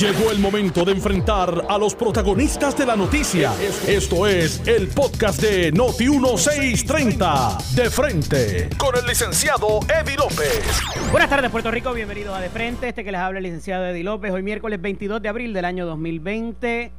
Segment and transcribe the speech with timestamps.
[0.00, 3.52] Llegó el momento de enfrentar a los protagonistas de la noticia.
[3.86, 7.58] Esto es el podcast de Noti 1630.
[7.76, 10.80] De frente con el licenciado Eddie López.
[11.12, 11.92] Buenas tardes, Puerto Rico.
[11.92, 12.88] Bienvenidos a De Frente.
[12.88, 14.32] Este que les habla el licenciado Eddie López.
[14.32, 16.90] Hoy miércoles 22 de abril del año 2020.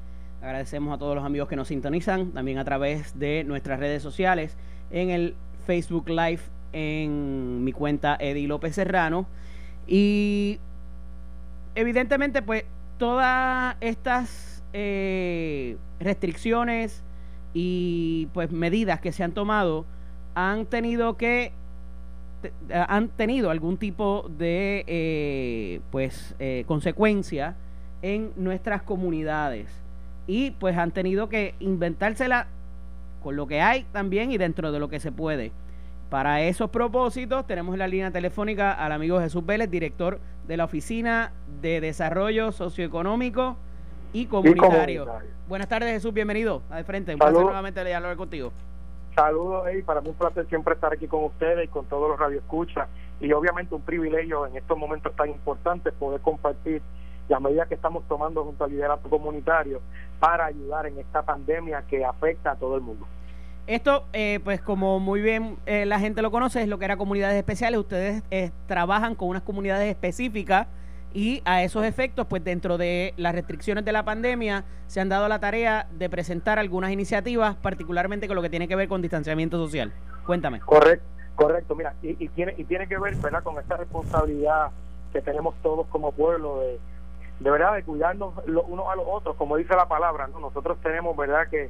[0.42, 4.56] Agradecemos a todos los amigos que nos sintonizan, también a través de nuestras redes sociales,
[4.92, 5.36] en el
[5.68, 6.42] Facebook Live,
[6.72, 9.28] en mi cuenta Eddie López Serrano.
[9.86, 10.60] Y
[11.76, 12.66] evidentemente, pues
[12.98, 17.04] todas estas eh, restricciones
[17.54, 19.86] y pues medidas que se han tomado
[20.36, 21.52] han tenido que
[22.74, 27.56] han tenido algún tipo de eh, pues eh, consecuencia
[28.02, 29.70] en nuestras comunidades
[30.28, 32.48] y pues han tenido que inventársela
[33.22, 35.52] con lo que hay también y dentro de lo que se puede.
[36.14, 40.66] Para esos propósitos tenemos en la línea telefónica al amigo Jesús Vélez, director de la
[40.66, 43.58] Oficina de Desarrollo Socioeconómico
[44.14, 45.08] y Comunitario.
[45.48, 47.14] Buenas tardes Jesús, bienvenido a De Frente.
[47.14, 48.52] Un placer nuevamente hablar contigo.
[49.16, 52.20] Saludos, y para mí un placer siempre estar aquí con ustedes y con todos los
[52.20, 52.88] radioescuchas
[53.20, 56.84] y obviamente un privilegio en estos momentos tan importantes poder compartir
[57.28, 59.82] las medidas que estamos tomando junto al liderato comunitario
[60.20, 63.08] para ayudar en esta pandemia que afecta a todo el mundo.
[63.66, 66.98] Esto, eh, pues como muy bien eh, la gente lo conoce, es lo que era
[66.98, 67.80] comunidades especiales.
[67.80, 70.68] Ustedes eh, trabajan con unas comunidades específicas
[71.14, 75.30] y a esos efectos, pues dentro de las restricciones de la pandemia, se han dado
[75.30, 79.58] la tarea de presentar algunas iniciativas, particularmente con lo que tiene que ver con distanciamiento
[79.58, 79.94] social.
[80.26, 80.60] Cuéntame.
[80.60, 81.06] Correcto,
[81.36, 81.76] correcto.
[81.76, 84.72] Mira, y, tiene, y tiene que ver, ¿verdad?, con esta responsabilidad
[85.14, 86.80] que tenemos todos como pueblo de,
[87.40, 90.40] de verdad, de cuidarnos los unos a los otros, como dice la palabra, ¿no?
[90.40, 91.70] Nosotros tenemos, ¿verdad?, que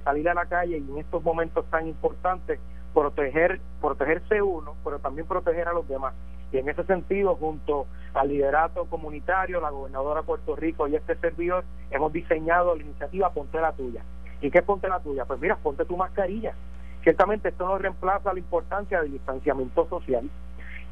[0.00, 2.60] salir a la calle y en estos momentos tan importantes
[2.92, 6.14] proteger protegerse uno, pero también proteger a los demás.
[6.52, 11.16] Y en ese sentido, junto al liderato comunitario, la gobernadora de Puerto Rico y este
[11.16, 14.02] servidor, hemos diseñado la iniciativa Ponte la tuya.
[14.40, 15.24] ¿Y qué Ponte la tuya?
[15.24, 16.54] Pues mira, ponte tu mascarilla.
[17.02, 20.30] Ciertamente esto no reemplaza la importancia del distanciamiento social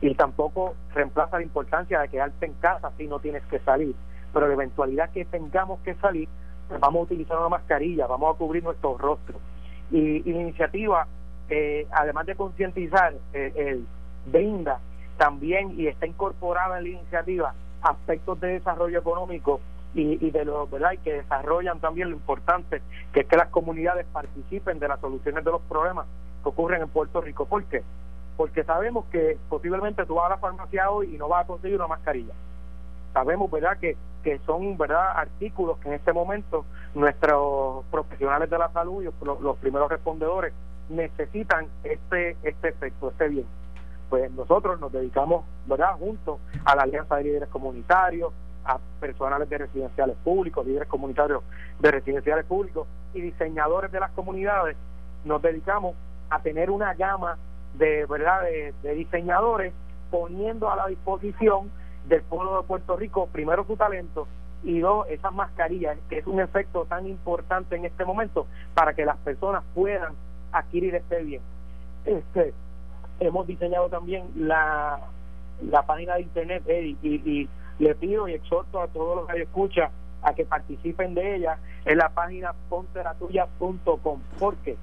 [0.02, 3.94] y tampoco reemplaza la importancia de quedarte en casa si no tienes que salir.
[4.34, 6.28] Pero la eventualidad que tengamos que salir,
[6.80, 9.40] vamos a utilizar una mascarilla, vamos a cubrir nuestros rostros.
[9.90, 11.06] Y, la iniciativa,
[11.48, 13.80] eh, además de concientizar, eh,
[14.26, 14.80] brinda
[15.16, 19.60] también y está incorporada en la iniciativa aspectos de desarrollo económico
[19.94, 22.80] y, de lo verdad y que desarrollan también lo importante
[23.12, 26.06] que es que las comunidades participen de las soluciones de los problemas
[26.42, 27.44] que ocurren en Puerto Rico.
[27.44, 27.82] ¿Por qué?
[28.38, 31.76] Porque sabemos que posiblemente tú vas a la farmacia hoy y no vas a conseguir
[31.76, 32.32] una mascarilla
[33.12, 36.64] sabemos verdad que, que son verdad artículos que en este momento
[36.94, 40.52] nuestros profesionales de la salud y los, primeros respondedores
[40.88, 43.46] necesitan este este efecto este bien.
[44.10, 48.32] Pues nosotros nos dedicamos verdad junto a la alianza de líderes comunitarios
[48.64, 51.42] a personales de residenciales públicos líderes comunitarios
[51.80, 54.76] de residenciales públicos y diseñadores de las comunidades.
[55.24, 55.94] Nos dedicamos
[56.30, 57.38] a tener una gama
[57.74, 59.72] de verdad de diseñadores
[60.10, 61.70] poniendo a la disposición
[62.08, 64.26] del pueblo de Puerto Rico, primero su talento
[64.64, 69.04] y dos, esas mascarillas, que es un efecto tan importante en este momento para que
[69.04, 70.14] las personas puedan
[70.52, 71.42] adquirir este bien.
[72.04, 72.52] Este,
[73.20, 75.00] hemos diseñado también la,
[75.68, 76.62] la página de internet
[77.02, 77.48] y,
[77.78, 79.90] le pido y exhorto a todos los que escuchan
[80.22, 84.20] a que participen de ella en la página ponteratuya.com.
[84.38, 84.76] porque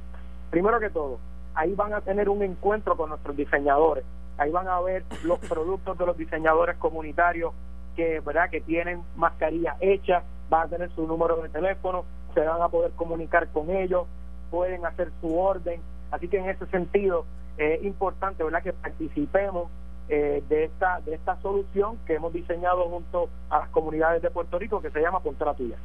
[0.49, 1.19] Primero que todo,
[1.53, 4.03] ahí van a tener un encuentro con nuestros diseñadores
[4.39, 7.53] ahí van a ver los productos de los diseñadores comunitarios
[7.95, 12.61] que verdad que tienen mascarillas hechas van a tener su número de teléfono se van
[12.61, 14.07] a poder comunicar con ellos
[14.49, 15.81] pueden hacer su orden.
[16.11, 17.25] Así que en ese sentido
[17.57, 19.69] es importante verdad que participemos
[20.07, 24.57] eh, de esta de esta solución que hemos diseñado junto a las comunidades de Puerto
[24.57, 25.77] Rico que se llama Ponte la Tuya.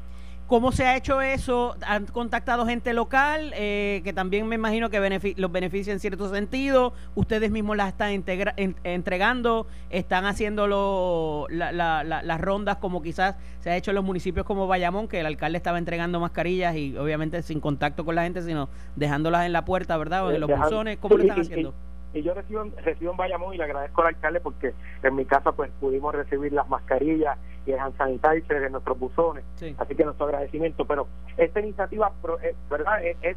[0.46, 1.74] ¿Cómo se ha hecho eso?
[1.86, 6.92] ¿Han contactado gente local eh, que también me imagino que los beneficia en cierto sentido?
[7.14, 9.66] ¿Ustedes mismos las están entregando?
[9.88, 15.20] ¿Están haciendo las rondas como quizás se ha hecho en los municipios como Bayamón, que
[15.20, 19.52] el alcalde estaba entregando mascarillas y obviamente sin contacto con la gente, sino dejándolas en
[19.54, 20.26] la puerta, ¿verdad?
[20.26, 20.98] O en los buzones.
[20.98, 21.74] ¿Cómo lo están haciendo?
[22.14, 24.72] Y yo recibo, recibo en Bayamón y le agradezco al alcalde porque
[25.02, 29.44] en mi casa pues pudimos recibir las mascarillas y el hand sanitizer de nuestros buzones,
[29.78, 32.12] así que nuestro agradecimiento, pero esta iniciativa
[32.42, 33.36] eh, verdad es,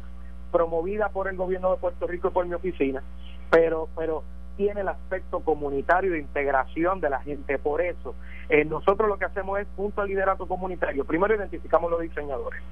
[0.52, 3.02] promovida por el gobierno de Puerto Rico y por mi oficina,
[3.50, 4.22] pero pero
[4.56, 8.14] tiene el aspecto comunitario de integración de la gente, por eso
[8.48, 12.62] eh, nosotros lo que hacemos es junto al liderato comunitario, primero identificamos los diseñadores,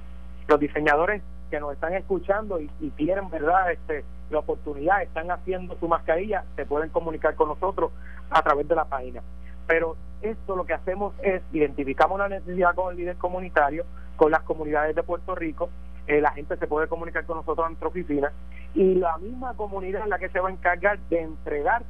[0.48, 5.76] los diseñadores que nos están escuchando y, y quieren verdad este la oportunidad, están haciendo
[5.78, 7.93] su mascarilla, se pueden comunicar con nosotros
[8.31, 9.22] a través de la página.
[9.69, 13.84] Pero esto lo que hacemos es identificamos la necesidad con el líder comunitario,
[14.16, 15.69] con las comunidades de Puerto Rico,
[16.06, 18.32] eh, la gente se puede comunicar con nosotros en nuestra oficina
[18.75, 21.82] y la misma comunidad es la que se va a encargar de entregar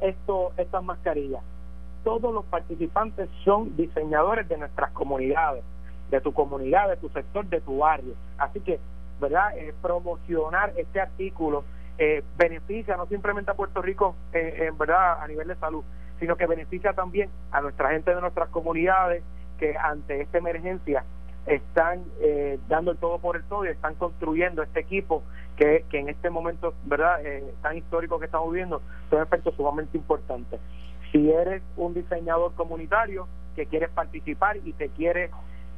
[0.00, 1.42] esto, estas mascarillas.
[2.02, 5.62] Todos los participantes son diseñadores de nuestras comunidades,
[6.12, 8.14] de tu comunidad, de tu sector, de tu barrio.
[8.38, 8.78] Así que,
[9.20, 9.56] ¿verdad?
[9.56, 11.64] Eh, promocionar este artículo
[11.98, 15.82] eh, beneficia no simplemente a Puerto Rico, eh, en verdad, a nivel de salud,
[16.20, 19.24] sino que beneficia también a nuestra gente de nuestras comunidades
[19.58, 21.04] que ante esta emergencia
[21.46, 25.22] están eh, dando el todo por el todo y están construyendo este equipo
[25.56, 28.80] que, que en este momento verdad eh, tan histórico que estamos viviendo
[29.10, 30.60] son aspectos sumamente importantes
[31.10, 33.26] si eres un diseñador comunitario
[33.56, 35.30] que quieres participar y te quieres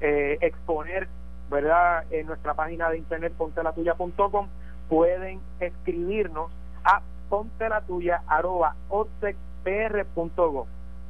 [0.06, 1.08] eh, exponer
[1.50, 4.48] verdad en nuestra página de internet pontelatuya.com
[4.88, 6.50] pueden escribirnos
[6.84, 8.76] a pontelatuya arroba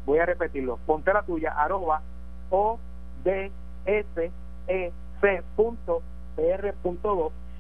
[0.06, 2.02] voy a repetirlo pontelatuya arroba
[2.50, 2.78] o
[3.24, 3.50] d
[3.86, 4.30] s
[4.68, 6.02] ec.pr.gov,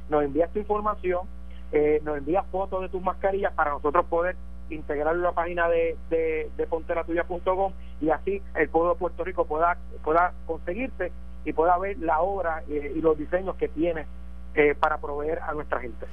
[0.08, 1.26] nos envía tu información,
[1.72, 4.36] eh, nos envía fotos de tus mascarillas para nosotros poder
[4.70, 9.44] integrarlo en la página de, de, de ponteratuya.com y así el pueblo de Puerto Rico
[9.44, 11.12] pueda, pueda conseguirse
[11.44, 14.06] y pueda ver la obra eh, y los diseños que tiene
[14.54, 16.06] eh, para proveer a nuestra gente.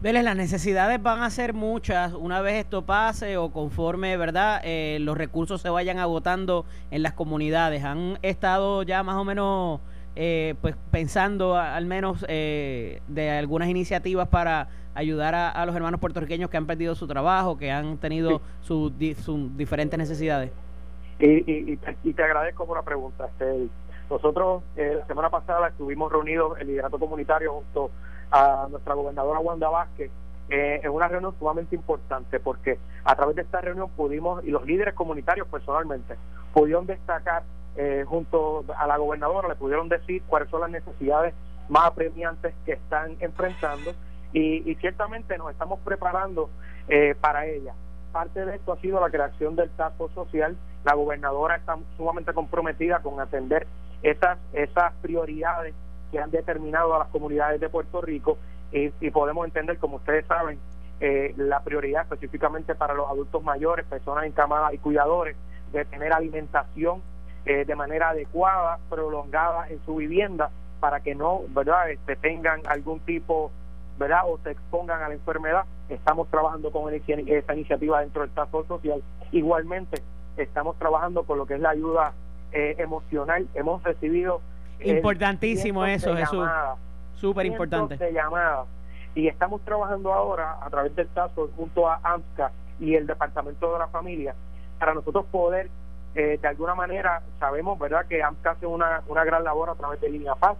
[0.00, 4.62] Vélez, las necesidades van a ser muchas una vez esto pase o conforme, ¿verdad?
[5.00, 7.82] los recursos se vayan agotando en las comunidades.
[7.82, 9.80] Han estado ya más o menos
[10.20, 14.66] eh, pues pensando al menos eh, de algunas iniciativas para
[14.96, 19.96] ayudar a, los hermanos puertorriqueños que han perdido su trabajo, que han tenido sus diferentes
[19.96, 20.50] necesidades.
[21.20, 23.26] Y, te, agradezco por la pregunta.
[23.26, 23.68] Este,
[24.10, 27.90] nosotros eh, la semana pasada estuvimos reunidos el liderato comunitario junto
[28.30, 30.10] a nuestra gobernadora Wanda Vázquez
[30.50, 34.94] en una reunión sumamente importante porque a través de esta reunión pudimos, y los líderes
[34.94, 36.16] comunitarios personalmente,
[36.54, 37.42] pudieron destacar
[37.80, 41.32] eh, junto a la gobernadora le pudieron decir cuáles son las necesidades
[41.68, 43.92] más apremiantes que están enfrentando
[44.32, 46.50] y, ciertamente nos estamos preparando
[46.88, 47.74] eh, para ella.
[48.10, 50.56] Parte de esto ha sido la creación del tapo social.
[50.84, 53.66] La gobernadora está sumamente comprometida con atender
[54.02, 55.74] esas, esas prioridades
[56.10, 58.38] que han determinado a las comunidades de Puerto Rico
[58.72, 60.58] y, podemos entender, como ustedes saben,
[61.00, 65.36] eh, la prioridad específicamente para los adultos mayores, personas encamadas y cuidadores,
[65.72, 67.02] de tener alimentación
[67.44, 73.00] eh, de manera adecuada, prolongada en su vivienda para que no, ¿verdad?, este, tengan algún
[73.00, 73.50] tipo,
[73.98, 75.64] ¿verdad?, o se expongan a la enfermedad.
[75.88, 79.02] Estamos trabajando con esa iniciativa dentro del Task Social.
[79.32, 80.02] Igualmente,
[80.36, 82.12] estamos trabajando con lo que es la ayuda
[82.52, 83.46] eh, emocional.
[83.54, 84.40] Hemos recibido...
[84.80, 86.46] Eh, Importantísimo eso, Jesús.
[87.14, 87.96] Súper importante.
[87.96, 88.66] De llamadas.
[89.14, 93.78] Y estamos trabajando ahora a través del Task junto a AMSCA y el Departamento de
[93.80, 94.34] la Familia
[94.78, 95.68] para nosotros poder
[96.14, 100.00] eh, de alguna manera sabemos verdad que AMCA hace una, una gran labor a través
[100.00, 100.56] de Línea Paz,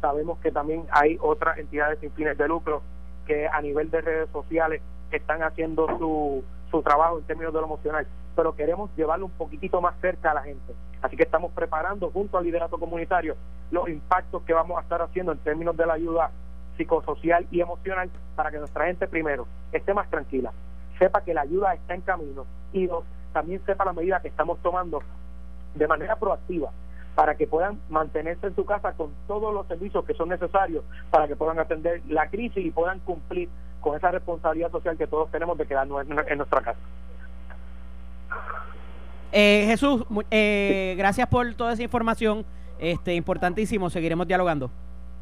[0.00, 2.82] sabemos que también hay otras entidades sin fines de lucro
[3.26, 7.66] que a nivel de redes sociales están haciendo su, su trabajo en términos de lo
[7.66, 8.06] emocional,
[8.36, 10.74] pero queremos llevarlo un poquitito más cerca a la gente.
[11.02, 13.36] Así que estamos preparando junto al liderato comunitario
[13.70, 16.30] los impactos que vamos a estar haciendo en términos de la ayuda
[16.76, 20.52] psicosocial y emocional para que nuestra gente primero esté más tranquila,
[20.98, 22.88] sepa que la ayuda está en camino y
[23.32, 25.02] también sepa la medida que estamos tomando
[25.74, 26.70] de manera proactiva
[27.14, 31.26] para que puedan mantenerse en su casa con todos los servicios que son necesarios para
[31.26, 33.48] que puedan atender la crisis y puedan cumplir
[33.80, 36.80] con esa responsabilidad social que todos tenemos de quedarnos en, nuestra casa.
[39.32, 42.44] Eh, Jesús, eh, gracias por toda esa información,
[42.78, 44.70] este importantísimo, seguiremos dialogando.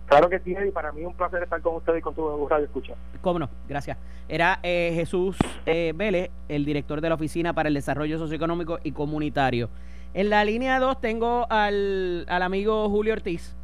[0.07, 2.47] Claro que sí, y para mí es un placer estar con usted y con tu
[2.49, 2.95] radio escucha.
[3.21, 3.99] Cómo no, gracias.
[4.29, 5.37] Era eh, Jesús
[5.67, 9.69] eh, Vélez, el director de la Oficina para el Desarrollo Socioeconómico y Comunitario.
[10.15, 13.56] En la línea 2 tengo al, al amigo Julio Ortiz,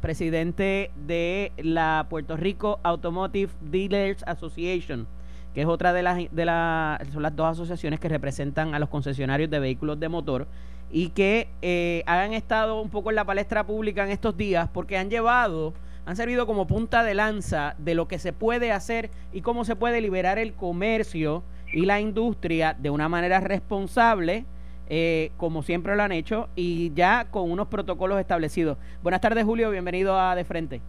[0.00, 5.06] presidente de la Puerto Rico Automotive Dealers Association,
[5.54, 8.88] que es otra de las, de las, son las dos asociaciones que representan a los
[8.88, 10.46] concesionarios de vehículos de motor
[10.90, 14.96] y que eh, han estado un poco en la palestra pública en estos días porque
[14.96, 15.74] han llevado
[16.08, 19.76] han servido como punta de lanza de lo que se puede hacer y cómo se
[19.76, 24.46] puede liberar el comercio y la industria de una manera responsable,
[24.88, 28.78] eh, como siempre lo han hecho, y ya con unos protocolos establecidos.
[29.02, 30.80] Buenas tardes, Julio, bienvenido a De Frente.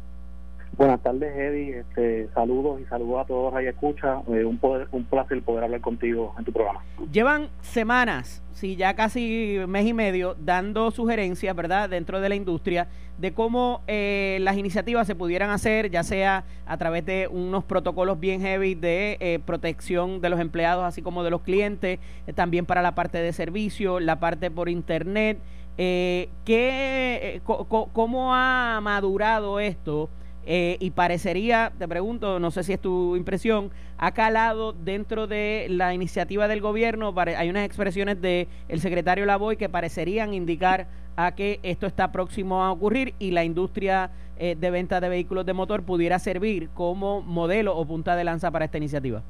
[0.79, 1.79] Buenas tardes, Eddie.
[1.79, 4.21] Este, saludos y saludos a todos ahí escucha.
[4.29, 6.81] Eh, un, poder, un placer poder hablar contigo en tu programa.
[7.11, 12.87] Llevan semanas, sí, ya casi mes y medio, dando sugerencias, ¿verdad?, dentro de la industria
[13.17, 18.17] de cómo eh, las iniciativas se pudieran hacer, ya sea a través de unos protocolos
[18.17, 21.99] bien heavy de eh, protección de los empleados, así como de los clientes,
[22.35, 25.39] también para la parte de servicio, la parte por internet.
[25.75, 30.09] ¿qué, ¿Cómo ha madurado esto?
[30.45, 35.67] Eh, y parecería, te pregunto, no sé si es tu impresión, ha calado dentro de
[35.69, 41.35] la iniciativa del gobierno, hay unas expresiones del el secretario Lavoy que parecerían indicar a
[41.35, 45.51] que esto está próximo a ocurrir y la industria eh, de venta de vehículos de
[45.51, 49.21] motor pudiera servir como modelo o punta de lanza para esta iniciativa.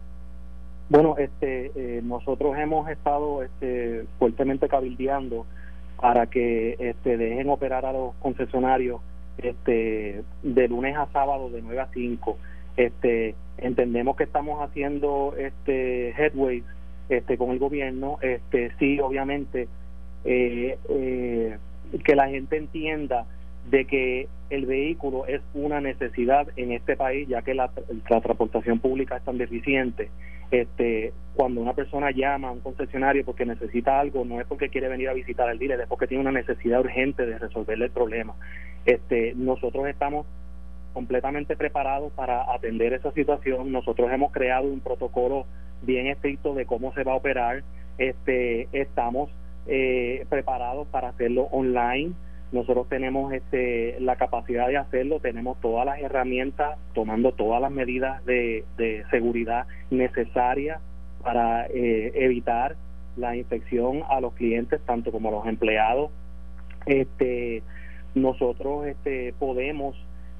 [0.90, 5.48] Bueno, este, eh, nosotros hemos estado este, fuertemente cabildeando
[6.00, 9.02] para que este, dejen operar a los concesionarios
[9.44, 12.38] este, de lunes a sábado de 9 a 5.
[12.78, 16.64] Este, entendemos que estamos haciendo este headways
[17.10, 18.18] este, con el gobierno.
[18.22, 19.68] Este, sí, obviamente,
[20.26, 21.58] eh, eh,
[22.04, 23.26] que la gente entienda
[23.70, 27.72] de que el vehículo es una necesidad en este país, ya que la,
[28.10, 30.10] la transportación pública es tan deficiente
[30.52, 34.88] este, cuando una persona llama a un concesionario porque necesita algo, no es porque quiere
[34.88, 38.36] venir a visitar al dealer, es porque tiene una necesidad urgente de resolverle el problema.
[38.86, 40.26] Este, nosotros estamos
[40.94, 43.72] completamente preparados para atender esa situación.
[43.72, 45.46] Nosotros hemos creado un protocolo
[45.84, 47.64] bien estricto de cómo se va a operar.
[48.00, 49.30] Este, estamos
[49.68, 52.14] eh, preparados para hacerlo online
[52.52, 58.26] nosotros tenemos este, la capacidad de hacerlo, tenemos todas las herramientas, tomando todas las medidas
[58.26, 58.64] de,
[59.12, 60.82] seguridad necesarias
[61.22, 62.76] para eh, evitar
[63.18, 66.10] la infección a los clientes, tanto como a los empleados.
[66.86, 67.62] Este,
[68.16, 69.96] nosotros este, podemos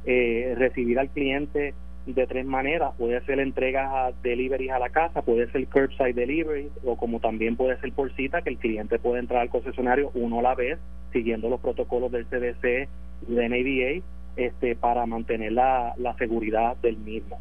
[0.06, 1.76] eh, recibir al cliente
[2.08, 2.94] de tres maneras.
[2.98, 7.56] Puede ser entregas a delivery a la casa, puede ser curbside delivery o como también
[7.56, 10.80] puede ser por cita que el cliente puede entrar al concesionario uno a la vez
[11.12, 12.90] siguiendo los protocolos del CDC
[13.28, 17.40] y de NADA este, para mantener la, la seguridad del mismo.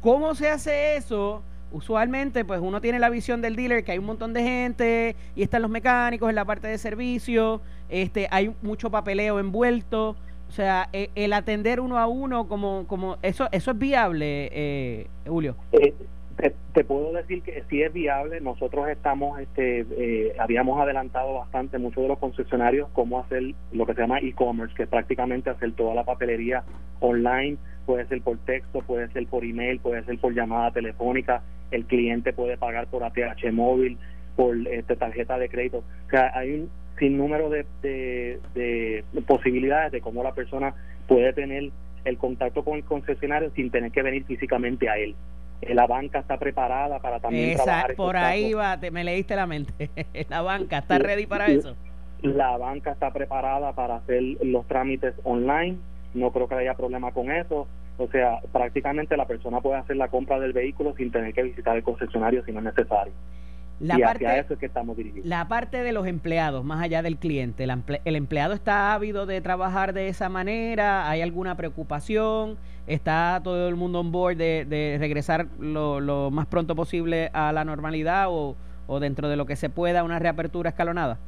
[0.00, 1.42] ¿Cómo se hace eso?
[1.70, 5.42] Usualmente, pues uno tiene la visión del dealer que hay un montón de gente y
[5.42, 10.16] están los mecánicos en la parte de servicio, este, hay mucho papeleo envuelto.
[10.48, 15.06] O sea, e, el atender uno a uno, como, como eso, eso es viable, eh,
[15.26, 15.56] Julio.
[15.72, 15.94] Eh,
[16.36, 18.40] te, puedo decir que sí es viable.
[18.40, 23.94] Nosotros estamos, este, eh, habíamos adelantado bastante muchos de los concesionarios cómo hacer lo que
[23.94, 26.64] se llama e-commerce, que es prácticamente hacer toda la papelería
[27.00, 27.56] online.
[27.86, 31.42] Puede ser por texto, puede ser por email, puede ser por llamada telefónica.
[31.70, 33.98] El cliente puede pagar por ATH móvil,
[34.36, 35.78] por este, tarjeta de crédito.
[36.06, 40.74] O sea, hay un sin número de, de, posibilidades de cómo la persona
[41.08, 41.70] puede tener
[42.04, 45.14] el contacto con el concesionario sin tener que venir físicamente a él.
[45.62, 47.94] Eh, la banca está preparada para también trabajar.
[47.94, 49.90] Por ahí va, te, me leíste la mente.
[50.28, 51.76] la banca está ready para eso.
[52.22, 55.78] La banca está preparada para hacer los trámites online.
[56.14, 57.66] No creo que haya problema con eso.
[57.98, 61.76] O sea, prácticamente la persona puede hacer la compra del vehículo sin tener que visitar
[61.76, 63.12] el concesionario si no es necesario.
[63.82, 65.26] La parte, eso es que estamos dirigidos.
[65.26, 69.92] La parte de los empleados, más allá del cliente, ¿el, empleado está ávido de trabajar
[69.92, 71.10] de esa manera?
[71.10, 72.56] ¿Hay alguna preocupación?
[72.86, 78.26] ¿Está todo el mundo on board de, regresar lo, más pronto posible a la normalidad
[78.28, 81.18] o, o dentro de lo que se pueda una reapertura escalonada?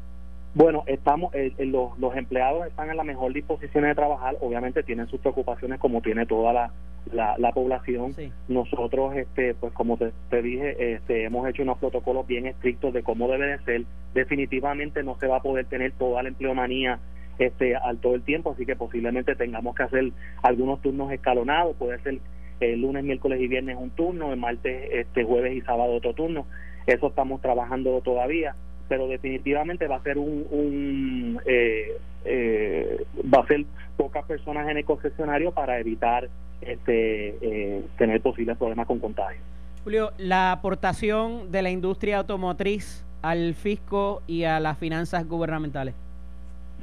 [0.55, 4.85] Bueno, estamos, eh, eh, los, los, empleados están en la mejor disposición de trabajar, obviamente
[4.85, 6.71] tienen sus preocupaciones como tiene toda la,
[7.13, 8.15] la, población.
[8.47, 13.27] Nosotros, este, pues como te, dije, este, hemos hecho unos protocolos bien estrictos de cómo
[13.27, 13.83] debe de ser.
[14.15, 17.01] Definitivamente no se va a poder tener toda la empleomanía
[17.41, 21.99] este, al todo el tiempo, así que posiblemente tengamos que hacer algunos turnos escalonados, puede
[21.99, 22.21] ser
[22.61, 26.47] el lunes, miércoles y viernes un turno, el martes, este, jueves y sábado otro turno.
[26.87, 28.55] Eso estamos trabajando todavía
[28.89, 33.65] pero definitivamente va a ser un, eh, eh, va a ser
[33.97, 36.29] pocas personas en el concesionario para evitar
[36.61, 39.41] este eh, tener posibles problemas con contagio.
[39.83, 45.95] Julio, la aportación de la industria automotriz al fisco y a las finanzas gubernamentales.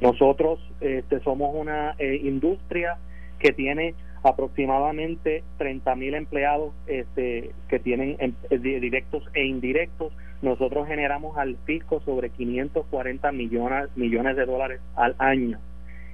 [0.00, 2.96] Nosotros este, somos una industria
[3.38, 11.38] que tiene aproximadamente 30 mil empleados este, que tienen em, directos e indirectos nosotros generamos
[11.38, 15.58] al fisco sobre 540 millones, millones de dólares al año.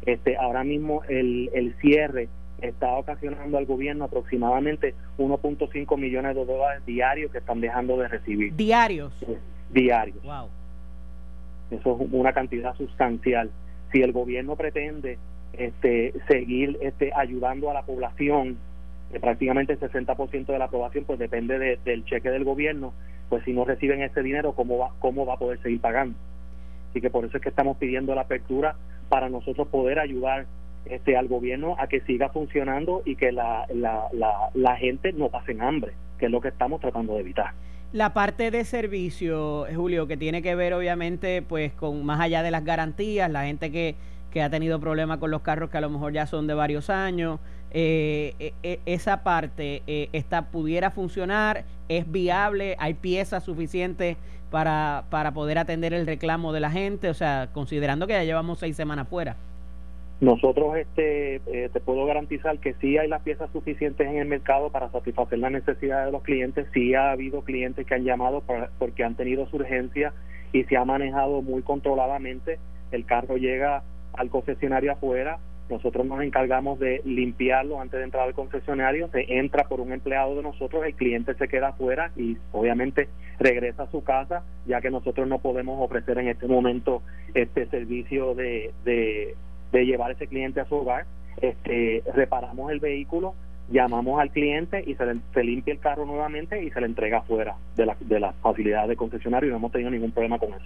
[0.07, 2.29] Este, ahora mismo el, el cierre
[2.61, 8.55] está ocasionando al gobierno aproximadamente 1.5 millones de dólares diarios que están dejando de recibir.
[8.55, 9.13] ¿Diarios?
[9.71, 10.23] diarios.
[10.23, 10.49] Wow.
[11.71, 13.51] Eso es una cantidad sustancial.
[13.93, 15.19] Si el gobierno pretende
[15.53, 18.59] este, seguir este, ayudando a la población,
[19.13, 22.93] que prácticamente el 60% de la aprobación pues depende del cheque del gobierno,
[23.29, 26.17] pues si no reciben ese dinero, ¿cómo va, ¿cómo va a poder seguir pagando?
[26.91, 28.77] Así que por eso es que estamos pidiendo la apertura
[29.09, 30.47] para nosotros poder ayudar
[30.87, 35.29] este, al gobierno a que siga funcionando y que la, la, la, la gente no
[35.29, 37.53] pase hambre, que es lo que estamos tratando de evitar.
[37.93, 42.51] La parte de servicio, Julio, que tiene que ver obviamente pues con más allá de
[42.51, 43.95] las garantías, la gente que,
[44.31, 46.91] que ha tenido problemas con los carros que a lo mejor ya son de varios
[46.91, 54.17] años, eh, eh, eh, esa parte eh, esta pudiera funcionar, es viable, hay piezas suficientes
[54.51, 58.59] para, para poder atender el reclamo de la gente, o sea, considerando que ya llevamos
[58.59, 59.37] seis semanas fuera.
[60.21, 64.71] Nosotros este, eh, te puedo garantizar que sí hay las piezas suficientes en el mercado
[64.71, 66.67] para satisfacer las necesidades de los clientes.
[66.75, 68.43] Sí ha habido clientes que han llamado
[68.81, 70.13] porque han tenido su urgencia
[70.53, 72.59] y se ha manejado muy controladamente.
[72.91, 75.39] El carro llega al concesionario afuera,
[75.71, 80.35] nosotros nos encargamos de limpiarlo antes de entrar al concesionario, se entra por un empleado
[80.35, 83.09] de nosotros, el cliente se queda afuera y obviamente
[83.39, 87.03] regresa a su casa, ya que nosotros no podemos ofrecer en este momento
[87.35, 89.35] este servicio de, de,
[89.85, 91.07] llevar ese cliente a su hogar.
[91.41, 93.35] Este, reparamos el vehículo,
[93.71, 97.19] llamamos al cliente y se, le, se limpia el carro nuevamente y se le entrega
[97.19, 100.51] afuera de la, de la facilidad de concesionario y no hemos tenido ningún problema con
[100.51, 100.65] eso.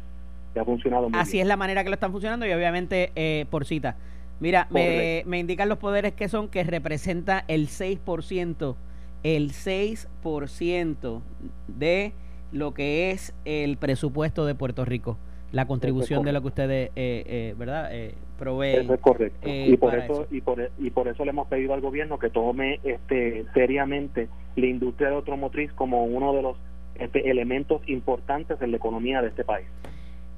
[0.54, 3.47] Ya ha funcionado muy Así es la manera que lo están funcionando y obviamente eh,
[3.50, 3.97] por cita.
[4.43, 8.75] Mira, me, me, indican los poderes que son que representa el 6%,
[9.23, 11.21] el 6%
[11.69, 12.13] de
[12.51, 15.17] lo que es el presupuesto de Puerto Rico,
[15.53, 17.91] la contribución de lo que ustedes, eh, eh, ¿verdad?
[17.93, 18.83] Eh, proveen.
[18.83, 19.49] Eso es correcto.
[19.49, 22.81] y por eso, Y, por, y por eso le hemos pedido al gobierno que tome
[22.83, 26.57] este seriamente la industria de automotriz como uno de los
[26.97, 29.69] este, elementos importantes en la economía de este país.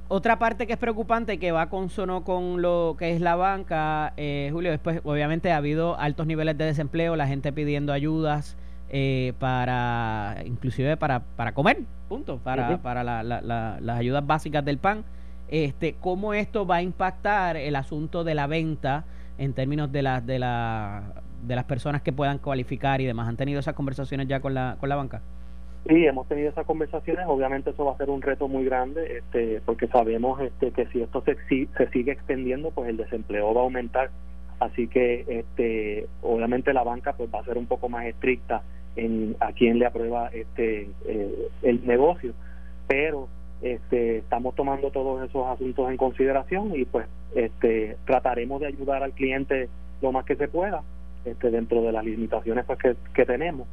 [0.09, 4.51] Otra parte que es preocupante que va consono con lo que es la banca, eh,
[4.53, 8.57] Julio, después obviamente ha habido altos niveles de desempleo, la gente pidiendo ayudas
[8.91, 15.05] eh, para, inclusive para, para comer, punto, para, para las ayudas básicas del pan.
[15.49, 19.05] Este, ¿Cómo esto va a impactar el asunto de la venta
[19.39, 21.03] en términos de, la, de, la,
[21.47, 23.27] de las personas que puedan cualificar y demás?
[23.27, 25.23] ¿Han tenido esas conversaciones ya con la, con la banca?
[25.87, 27.27] Sí, hemos tenido esas conversaciones.
[27.29, 31.03] Obviamente eso va a ser un reto muy grande, este, porque sabemos este, que si
[31.03, 34.11] esto se, se sigue extendiendo, pues el desempleo va a aumentar.
[34.61, 38.63] Así que, este, obviamente la banca pues va a ser un poco más estricta
[38.97, 42.33] en a quién le aprueba este eh, el negocio,
[42.87, 43.29] pero
[43.61, 49.13] este, estamos tomando todos esos asuntos en consideración y pues este, trataremos de ayudar al
[49.13, 49.69] cliente
[50.01, 50.83] lo más que se pueda,
[51.25, 52.79] este, dentro de las limitaciones pues
[53.13, 53.67] que tenemos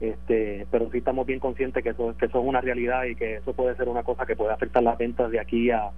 [0.00, 3.36] este pero sí estamos bien conscientes que eso que eso es una realidad y que
[3.36, 5.90] eso puede ser una cosa que puede afectar las ventas de aquí a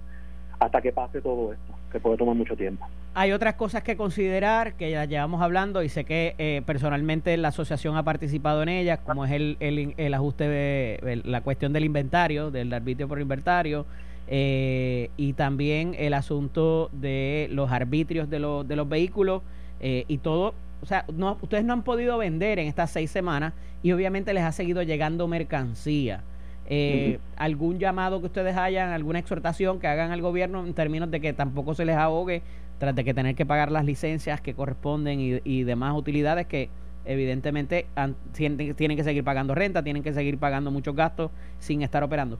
[0.61, 2.85] hasta que pase todo esto, que puede tomar mucho tiempo.
[3.15, 7.47] Hay otras cosas que considerar que ya llevamos hablando y sé que eh, personalmente la
[7.47, 11.83] asociación ha participado en ellas, como es el, el, el ajuste de la cuestión del
[11.83, 13.87] inventario, del arbitrio por inventario,
[14.27, 19.41] eh, y también el asunto de los arbitrios de, los de los vehículos
[19.79, 23.53] eh, y todo o sea, no, ustedes no han podido vender en estas seis semanas
[23.83, 26.21] y obviamente les ha seguido llegando mercancía.
[26.67, 31.19] Eh, ¿Algún llamado que ustedes hayan, alguna exhortación que hagan al gobierno en términos de
[31.19, 32.41] que tampoco se les ahogue
[32.77, 36.69] tras de que tener que pagar las licencias que corresponden y, demás utilidades que
[37.05, 37.85] evidentemente
[38.33, 42.39] tienen, tienen que seguir pagando renta, tienen que seguir pagando muchos gastos sin estar operando?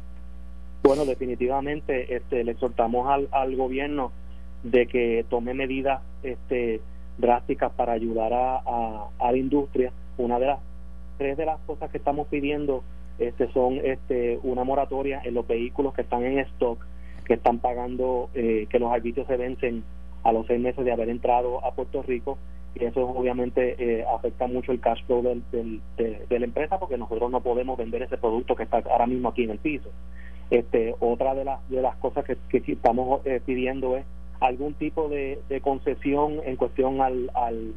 [0.83, 4.11] Bueno, definitivamente este, le exhortamos al, al gobierno
[4.63, 6.81] de que tome medidas este,
[7.17, 9.91] drásticas para ayudar a, a, la industria.
[10.17, 10.59] Una de las
[11.21, 12.83] tres de las cosas que estamos pidiendo
[13.19, 16.83] este, son este, una moratoria en los vehículos que están en stock,
[17.25, 19.83] que están pagando, eh, que los arbitrios se vencen
[20.23, 22.39] a los seis meses de haber entrado a Puerto Rico
[22.73, 27.29] y eso obviamente eh, afecta mucho el cash flow del, de, la empresa porque nosotros
[27.29, 29.91] no podemos vender ese producto que está ahora mismo aquí en el piso.
[30.49, 34.05] Este, otra de las, de las cosas que, que estamos eh, pidiendo es
[34.41, 37.73] algún tipo de, concesión en cuestión al, al,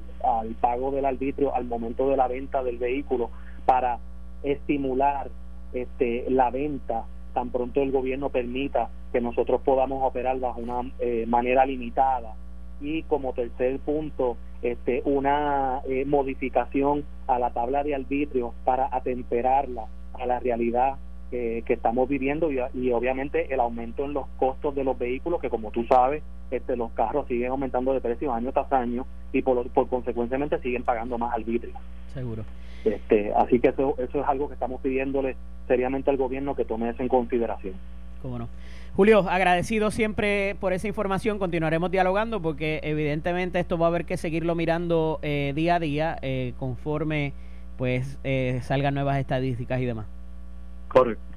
[0.60, 3.30] pago del arbitrio al momento de la venta del vehículo
[3.66, 3.98] para
[4.42, 5.30] estimular
[5.74, 11.26] este, la venta tan pronto el gobierno permita que nosotros podamos operar bajo una eh,
[11.26, 12.34] manera limitada.
[12.80, 19.86] Y como tercer punto este, una eh, modificación a la tabla de arbitrio para atemperarla
[20.14, 20.96] a la realidad
[21.30, 25.50] que estamos viviendo y, y, obviamente el aumento en los costos de los vehículos que
[25.50, 29.68] como tú sabes este, los carros siguen aumentando de precio año tras año y por,
[29.70, 31.74] por consecuentemente siguen pagando más arbitrio.
[32.12, 32.44] Seguro.
[32.84, 36.90] Este, así que eso, eso es algo que estamos pidiéndole seriamente al gobierno que tome
[36.90, 37.74] eso en consideración.
[38.22, 38.48] Cómo no.
[38.94, 41.38] Julio, agradecido siempre por esa información.
[41.38, 46.18] Continuaremos dialogando porque evidentemente esto va a haber que seguirlo mirando eh, día a día
[46.22, 47.32] eh, conforme
[47.76, 50.06] pues eh, salgan nuevas estadísticas y demás.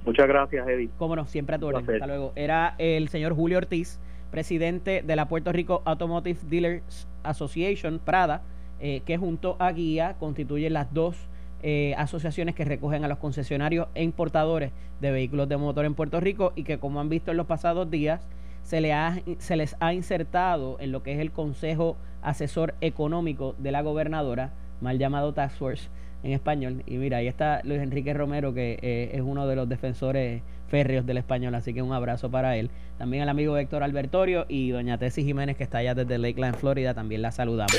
[0.06, 0.89] Muchas gracias, Eddie.
[0.98, 1.89] Cómo no, siempre a tu orden.
[1.89, 2.32] Hasta luego.
[2.36, 4.00] Era el señor Julio Ortiz,
[4.32, 8.41] presidente de la Puerto Rico Automotive Dealers Association, Prada,
[8.80, 11.28] que junto a Guía constituye las dos
[11.63, 16.20] eh, asociaciones que recogen a los concesionarios e importadores de vehículos de motor en Puerto
[16.20, 18.28] Rico y que como han visto en los pasados días
[18.62, 23.56] se, le ha, se les ha insertado en lo que es el Consejo Asesor Económico
[23.58, 25.89] de la Gobernadora, mal llamado Task Force
[26.23, 26.84] en español.
[26.86, 31.06] Y mira, ahí está Luis Enrique Romero, que eh, es uno de los defensores férreos
[31.06, 32.69] del español, así que un abrazo para él.
[32.97, 36.93] También al amigo Héctor Albertorio y doña Tessie Jiménez, que está allá desde Lakeland, Florida,
[36.93, 37.75] también la saludamos.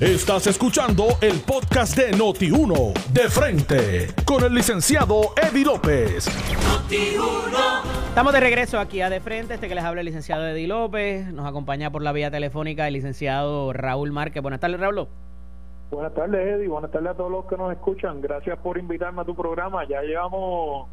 [0.00, 6.28] Estás escuchando el podcast de Noti1, de frente, con el licenciado Eddie López.
[8.08, 11.32] Estamos de regreso aquí a De Frente, este que les habla el licenciado Eddie López,
[11.32, 14.42] nos acompaña por la vía telefónica el licenciado Raúl Márquez.
[14.42, 15.08] Buenas tardes, Raúl.
[15.92, 16.68] Buenas tardes, Eddie.
[16.68, 18.22] Buenas tardes a todos los que nos escuchan.
[18.22, 19.86] Gracias por invitarme a tu programa.
[19.86, 20.88] Ya llevamos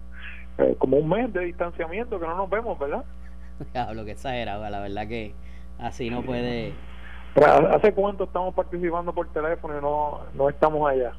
[0.58, 3.06] eh, como un mes de distanciamiento que no nos vemos, ¿verdad?
[3.94, 5.34] Lo que exagerado, la verdad que
[5.80, 6.74] así no puede.
[7.36, 11.14] ¿Hace cuánto estamos participando por teléfono y no, no estamos allá?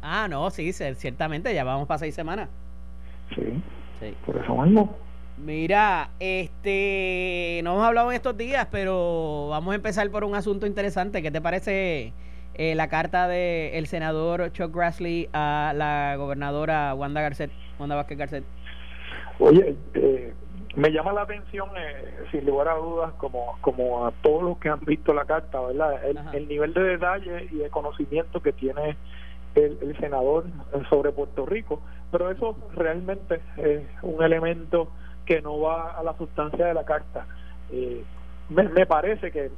[0.00, 2.48] Ah, no, sí, ciertamente, ya vamos para seis semanas.
[3.34, 3.60] Sí,
[3.98, 4.14] sí.
[4.24, 4.94] por eso mismo.
[5.38, 10.66] Mira, este, no hemos hablado en estos días, pero vamos a empezar por un asunto
[10.66, 11.20] interesante.
[11.20, 12.12] ¿Qué te parece
[12.54, 18.44] eh, la carta del senador Chuck Grassley a la gobernadora Wanda Garcet, Wanda Vázquez Garcet?
[19.38, 20.32] Oye, eh,
[20.76, 24.68] me llama la atención, eh, sin lugar a dudas, como, como a todos los que
[24.68, 26.00] han visto la carta, ¿verdad?
[26.34, 28.96] El, nivel de detalle y de conocimiento que tiene
[29.54, 30.46] el, senador
[30.90, 34.88] sobre Puerto Rico, pero eso realmente es un elemento
[35.26, 37.26] que no va a la sustancia de la carta.
[37.70, 38.04] Eh,
[38.48, 39.50] me, me, parece que,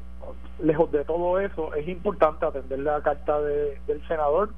[0.62, 4.50] lejos de todo eso, es importante atender la carta de, del senador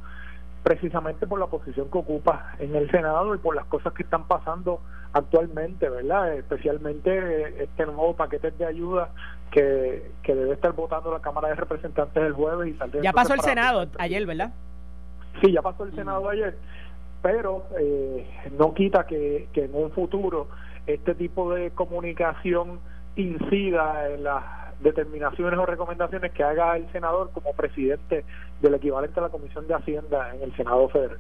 [0.62, 4.26] precisamente por la posición que ocupa en el Senado y por las cosas que están
[4.26, 4.80] pasando
[5.12, 6.34] actualmente, ¿verdad?
[6.34, 9.10] Especialmente este nuevo paquete de ayuda
[9.50, 13.40] que, que debe estar votando la Cámara de Representantes el jueves y Ya pasó el
[13.40, 14.52] Senado ayer, ¿verdad?
[15.40, 16.56] Sí, ya pasó el Senado ayer,
[17.22, 18.26] pero eh,
[18.58, 20.48] no quita que, que en un futuro
[20.86, 22.80] este tipo de comunicación
[23.18, 24.44] incida en las
[24.80, 28.24] determinaciones o recomendaciones que haga el senador como presidente
[28.62, 31.18] del equivalente a la Comisión de Hacienda en el Senado Federal.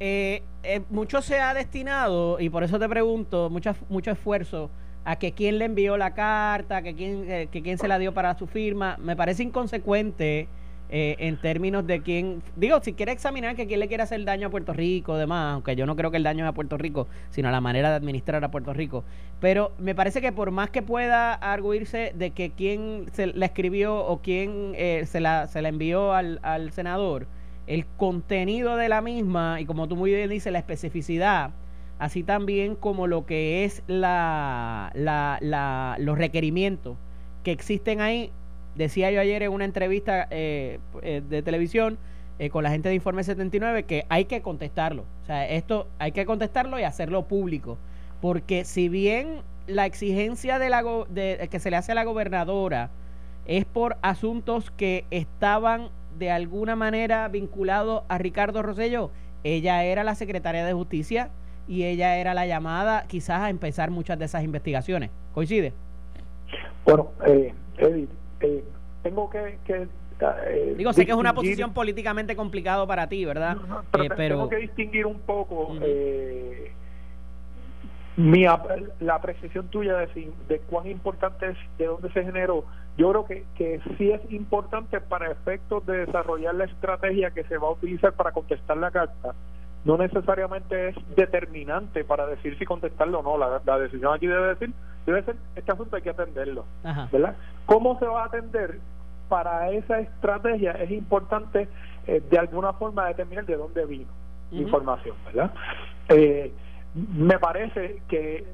[0.00, 4.70] Eh, eh, mucho se ha destinado, y por eso te pregunto, mucho, mucho esfuerzo
[5.04, 8.14] a que quién le envió la carta, que quién, eh, que quién se la dio
[8.14, 8.96] para su firma.
[8.98, 10.48] Me parece inconsecuente
[10.90, 14.48] eh, en términos de quién, digo, si quiere examinar que quién le quiere hacer daño
[14.48, 17.08] a Puerto Rico, demás, aunque yo no creo que el daño es a Puerto Rico,
[17.30, 19.02] sino a la manera de administrar a Puerto Rico.
[19.40, 23.96] Pero me parece que por más que pueda arguirse de que quién se la escribió
[23.96, 27.26] o quién eh, se, la, se la envió al, al senador,
[27.66, 31.50] el contenido de la misma y como tú muy bien dices, la especificidad,
[31.98, 36.96] así también como lo que es la, la, la, los requerimientos
[37.42, 38.30] que existen ahí,
[38.74, 41.98] Decía yo ayer en una entrevista eh, eh, de televisión
[42.38, 45.04] eh, con la gente de Informe 79 que hay que contestarlo.
[45.22, 47.78] O sea, esto hay que contestarlo y hacerlo público.
[48.20, 52.90] Porque si bien la exigencia de la de, que se le hace a la gobernadora
[53.46, 59.10] es por asuntos que estaban de alguna manera vinculados a Ricardo Rosello,
[59.44, 61.30] ella era la secretaria de Justicia
[61.68, 65.10] y ella era la llamada quizás a empezar muchas de esas investigaciones.
[65.32, 65.72] ¿Coincide?
[66.84, 68.10] Bueno, eh, Edith,
[68.44, 68.64] eh,
[69.02, 73.56] tengo que, eh, Digo, sé que es una posición políticamente complicado para ti, ¿verdad?
[73.98, 75.74] Eh, pero, tengo que distinguir un poco
[78.16, 78.44] mi,
[79.00, 82.64] la apreciación tuya de, de cuán importante es, de dónde se generó.
[82.96, 87.58] Yo creo que, que sí es importante para efectos de desarrollar la estrategia que se
[87.58, 89.34] va a utilizar para contestar la carta.
[89.84, 93.36] No necesariamente es determinante para decir si contestarlo o no.
[93.36, 94.72] La, la decisión aquí debe decir
[95.06, 96.64] debe ser, este asunto hay que atenderlo,
[97.12, 97.36] ¿verdad?
[97.66, 98.78] ¿Cómo se va a atender?
[99.28, 101.68] Para esa estrategia es importante
[102.06, 104.10] eh, de alguna forma determinar de dónde vino
[104.52, 105.52] información, ¿verdad?
[106.08, 106.52] Eh,
[106.94, 108.46] me parece que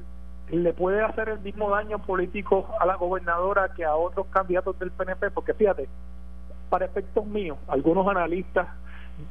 [0.51, 4.91] le puede hacer el mismo daño político a la gobernadora que a otros candidatos del
[4.91, 5.89] PNP, porque fíjate,
[6.69, 8.69] para efectos míos, algunos analistas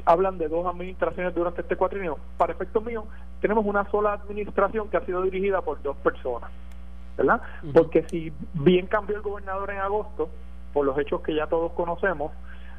[0.06, 2.18] hablan de dos administraciones durante este cuatrienio.
[2.38, 3.06] Para efectos míos,
[3.42, 6.52] tenemos una sola administración que ha sido dirigida por dos personas.
[7.20, 7.42] ¿Verdad?
[7.74, 10.30] Porque si bien cambió el gobernador en agosto,
[10.74, 12.32] por los hechos que ya todos conocemos,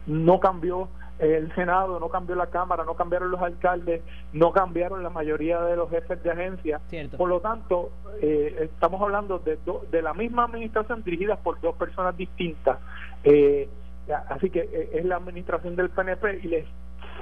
[0.07, 5.11] no cambió el Senado, no cambió la Cámara, no cambiaron los alcaldes, no cambiaron la
[5.11, 6.81] mayoría de los jefes de agencia.
[7.19, 7.91] Por lo tanto,
[8.23, 9.59] eh, estamos hablando de,
[9.91, 12.79] de la misma administración dirigida por dos personas distintas.
[13.25, 13.69] Eh,
[14.31, 16.67] así que eh, es la administración del PNP y les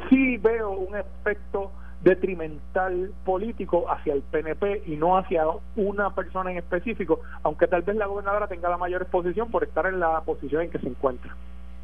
[0.08, 5.44] sí veo un efecto detrimental político hacia el PNP y no hacia
[5.76, 9.86] una persona en específico, aunque tal vez la gobernadora tenga la mayor exposición por estar
[9.86, 11.34] en la posición en que se encuentra.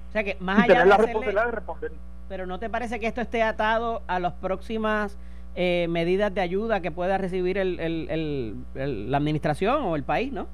[0.08, 1.92] O sea que más allá de la responsabilidad de responder.
[2.28, 5.18] Pero ¿no te parece que esto esté atado a las próximas
[5.56, 10.46] eh, medidas de ayuda que pueda recibir el, el, la administración o el país, no?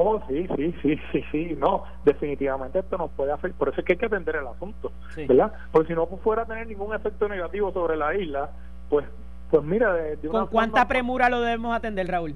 [0.00, 3.84] Oh, sí, sí, sí, sí, sí, no, definitivamente esto nos puede hacer, por eso es
[3.84, 5.52] que hay que atender el asunto, ¿verdad?
[5.72, 8.48] Porque si no fuera a tener ningún efecto negativo sobre la isla,
[8.88, 9.06] pues,
[9.50, 12.34] pues mira, de, ¿con cuánta premura lo debemos atender, Raúl?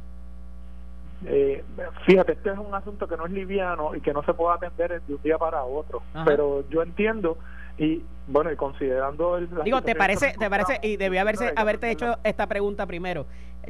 [1.24, 1.64] Eh,
[2.04, 5.00] fíjate, este es un asunto que no es liviano y que no se puede atender
[5.02, 7.38] de un día para otro, pero yo entiendo
[7.78, 12.18] y bueno, y considerando el Digo, ¿te parece te parece y debí haberse haberte hecho
[12.24, 13.26] esta pregunta primero?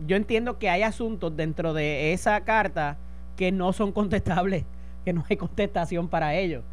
[0.07, 2.97] Yo entiendo que hay asuntos dentro de esa carta
[3.37, 4.65] que no son contestables,
[5.05, 6.65] que no hay contestación para ellos.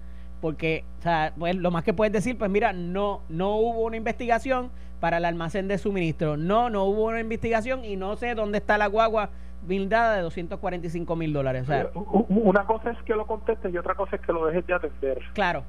[0.41, 3.97] Porque, o sea, pues lo más que puedes decir, pues mira, no, no hubo una
[3.97, 6.37] investigación para el almacén de suministro.
[6.37, 9.29] No, no hubo una investigación y no sé dónde está la guagua
[9.61, 11.63] blindada de 245 mil dólares.
[11.63, 14.65] O sea, una cosa es que lo contestes y otra cosa es que lo dejes
[14.67, 15.19] de atender.
[15.33, 15.63] Claro.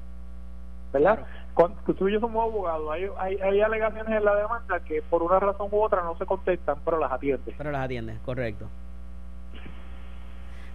[0.93, 1.25] ¿Verdad?
[1.53, 5.23] Cuando tú y yo somos abogados, hay, hay, hay, alegaciones en la demanda que por
[5.23, 7.55] una razón u otra no se contestan, pero las atiendes.
[7.57, 8.67] Pero las atiendes, correcto.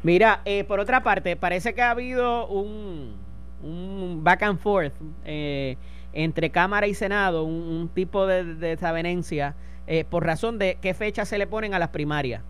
[0.03, 3.17] Mira, eh, por otra parte, parece que ha habido un,
[3.63, 4.93] un back and forth
[5.25, 5.77] eh,
[6.17, 9.55] entre Cámara y Senado, un, tipo de, desavenencia,
[9.87, 12.43] eh, por razón de qué fecha se le ponen a las primarias.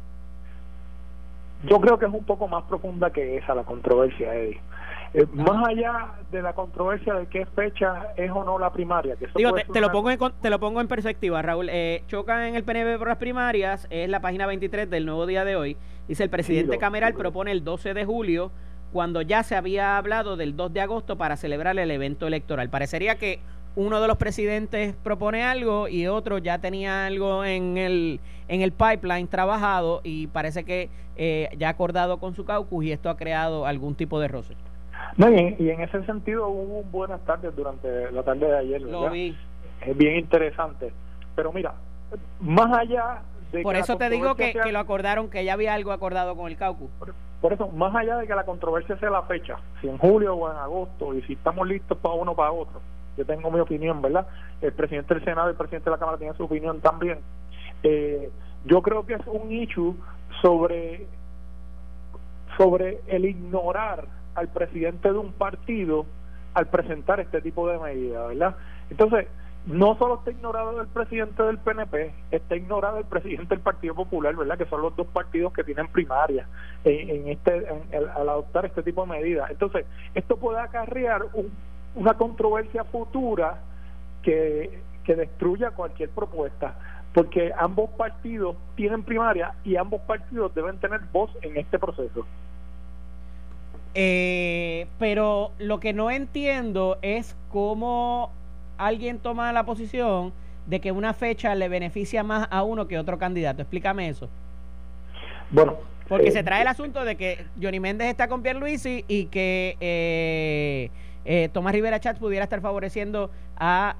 [1.64, 4.61] Yo creo que es un poco más profunda que esa la controversia, Eddie.
[5.33, 9.16] más allá de la controversia de qué fecha es o no la primaria.
[9.16, 11.68] Que Digo, te, lo pongo en, te lo pongo en perspectiva, Raúl.
[11.68, 15.44] Eh, chocan en el PNB por las primarias, es la página 23 del nuevo día
[15.44, 15.76] de hoy.
[16.07, 18.52] Dice el presidente Cameral propone el 12 de julio,
[18.92, 22.70] cuando ya se había hablado del 2 de agosto para celebrar el evento electoral.
[22.70, 23.40] Parecería que
[23.76, 28.72] uno de los presidentes propone algo y otro ya tenía algo en el, en el
[28.72, 33.66] pipeline trabajado y parece que eh, ya acordado con su caucus y esto ha creado
[33.66, 34.54] algún tipo de roce.
[35.16, 38.82] No, y, en, ese sentido hubo buenas tardes durante la tarde de ayer.
[38.82, 39.36] Lo vi.
[39.82, 40.92] Es bien interesante.
[41.34, 41.74] Pero mira,
[42.40, 43.22] más allá
[43.62, 46.90] por eso te digo que, lo acordaron, que ya había algo acordado con el caucus.
[47.40, 50.50] Por, eso, más allá de que la controversia sea la fecha, si en julio o
[50.50, 52.80] en agosto, y si estamos listos para uno o para otro,
[53.16, 54.26] yo tengo mi opinión, ¿verdad?
[54.61, 57.18] El presidente del Senado y el presidente de la Cámara tienen su opinión también.
[57.83, 58.31] Eh,
[58.64, 59.96] yo creo que es un issue
[60.42, 61.07] sobre,
[62.57, 66.07] sobre el ignorar al presidente de un partido
[66.55, 68.57] al presentar este tipo de medidas, ¿verdad?
[68.90, 69.26] Entonces,
[69.66, 74.35] no solo está ignorado el presidente del PNP, está ignorado el presidente del Partido Popular,
[74.37, 74.57] ¿verdad?
[74.57, 76.46] Que son los dos partidos que tienen primaria
[76.85, 79.50] en, este al adoptar este tipo de medidas.
[79.50, 81.22] Entonces, esto puede acarrear
[81.96, 83.59] una controversia futura
[84.22, 86.74] que, que destruya cualquier propuesta,
[87.12, 92.24] porque ambos partidos tienen primaria y ambos partidos deben tener voz en este proceso.
[93.94, 98.30] Eh, pero lo que no entiendo es cómo
[98.76, 100.35] alguien toma la posición
[100.66, 103.62] de que una fecha le beneficia más a uno que otro candidato.
[103.62, 104.28] Explícame eso.
[105.50, 105.76] Bueno.
[106.09, 109.76] Porque se eh, trae el asunto de que Johnny Méndez está con Pierluisi y que
[109.80, 110.90] eh,
[111.26, 113.96] eh, Tomás Rivera Chats pudiera estar favoreciendo a,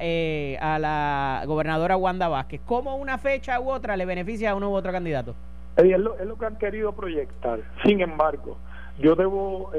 [0.61, 2.61] a la gobernadora Wanda Vázquez.
[2.65, 5.35] ¿Cómo una fecha u otra le beneficia a uno u otro candidato?
[5.77, 7.61] Es lo, es lo que han querido proyectar.
[7.85, 8.57] Sin embargo,
[8.99, 9.73] yo debo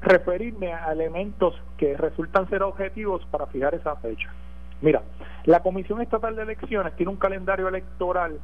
[0.00, 4.30] referirme a elementos que resultan ser objetivos para fijar esa fecha.
[4.80, 5.02] Mira,
[5.44, 8.38] la Comisión Estatal de Elecciones tiene un calendario electoral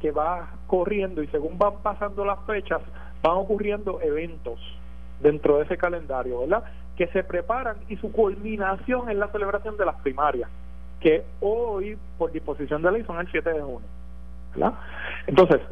[0.00, 2.80] que va corriendo y según van pasando las fechas
[3.22, 4.58] van ocurriendo eventos
[5.20, 6.64] dentro de ese calendario, ¿verdad?
[7.00, 10.50] Que se preparan y su culminación es la celebración de las primarias,
[11.00, 13.88] que hoy por disposición de ley son el 7 de junio,
[14.54, 14.74] ¿verdad?
[15.26, 15.62] Entonces,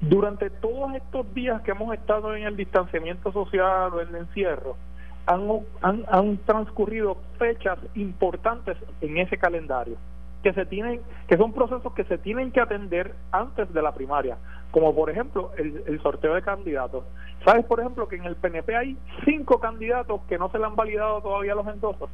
[0.00, 4.78] durante todos estos días que hemos estado en el distanciamiento social o en el encierro,
[5.26, 9.98] han, han, transcurrido fechas importantes en ese calendario
[10.42, 14.36] que se tienen que son procesos que se tienen que atender antes de la primaria.
[14.70, 17.04] Como por ejemplo el, sorteo de candidatos.
[17.44, 20.76] Sabes por ejemplo que en el PNP hay cinco candidatos que no se le han
[20.76, 22.10] validado todavía los endosos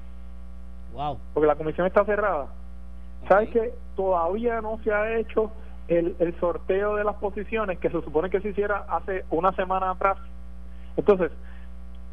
[0.94, 1.18] wow.
[1.34, 2.46] Porque la comisión está cerrada.
[3.28, 5.50] Sabes que todavía no se ha hecho
[5.88, 9.90] el, el sorteo de las posiciones que se supone que se hiciera hace una semana
[9.90, 10.16] atrás.
[10.96, 11.30] Entonces,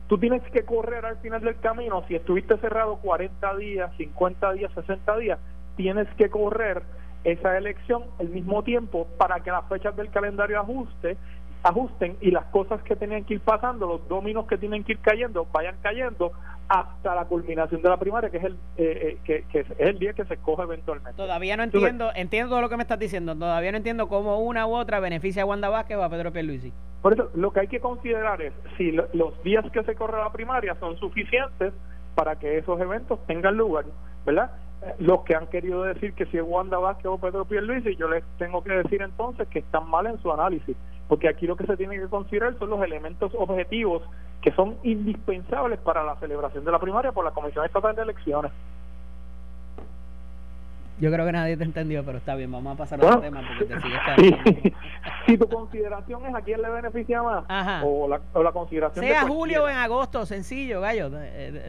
[0.08, 4.72] tú tienes que correr al final del camino, si estuviste cerrado 40 días, 50 días,
[4.74, 5.40] 60 días,
[5.82, 6.84] tienes que correr
[7.24, 11.18] esa elección al mismo tiempo para que las fechas del calendario ajuste
[11.64, 15.00] ajusten y las cosas que tenían que ir pasando, los dominos que tienen que ir
[15.00, 16.32] cayendo, vayan cayendo
[16.68, 20.14] hasta la culminación de la primaria, que es el eh, eh, que, es el día
[20.14, 21.16] que se escoge eventualmente.
[21.16, 24.66] Todavía no entiendo, entiendo todo lo que me estás diciendo, todavía no entiendo cómo una
[24.66, 26.74] u otra beneficia a Wanda Vázquez o a Pedro Pierluisi.
[27.02, 30.32] Por eso, lo que hay que considerar es si los días que se corre la
[30.32, 31.74] primaria son suficientes
[32.16, 33.86] para que esos eventos tengan lugar,
[34.26, 34.52] ¿verdad?
[35.00, 38.24] Los que han querido decir que si es Wanda Vázquez o Pedro Pierluisi, yo les
[38.38, 40.76] tengo que decir entonces que están mal en su análisis,
[41.08, 44.02] porque aquí lo que se tiene que considerar son los elementos objetivos
[44.42, 48.52] que son indispensables para la celebración de la primaria por la Comisión Estatal de Elecciones.
[51.02, 53.42] Yo creo que nadie te entendió, pero está bien, vamos a pasar a otro tema
[53.48, 54.74] porque te sigues
[55.26, 57.44] Si tu consideración es a quién le beneficia más,
[57.84, 61.10] O, la, o la consideración sea julio o en agosto, sencillo, gallo.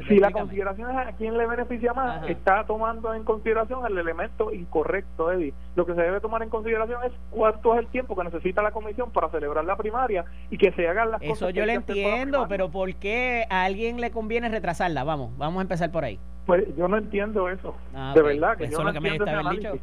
[0.07, 4.53] si la consideración es a quién le beneficia más, está tomando en consideración el elemento
[4.53, 5.55] incorrecto, Eddie.
[5.77, 8.71] Lo que se debe tomar en consideración es cuánto es el tiempo que necesita la
[8.73, 11.37] comisión para celebrar la primaria y que se hagan las cosas.
[11.37, 15.05] Eso yo le entiendo, pero ¿por qué a alguien le conviene retrasarla?
[15.05, 16.19] Vamos, vamos a empezar por ahí.
[16.47, 17.75] Pues yo no entiendo eso.
[17.95, 19.81] Ah, de verdad que yo no entiendo ese análisis.